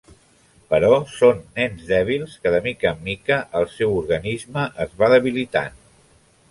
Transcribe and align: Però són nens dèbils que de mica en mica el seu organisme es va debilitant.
Però 0.73 0.95
són 1.17 1.43
nens 1.59 1.83
dèbils 1.91 2.33
que 2.45 2.55
de 2.57 2.63
mica 2.69 2.95
en 2.95 3.05
mica 3.11 3.39
el 3.61 3.69
seu 3.77 3.95
organisme 4.01 4.67
es 4.89 4.99
va 5.03 5.13
debilitant. 5.17 5.81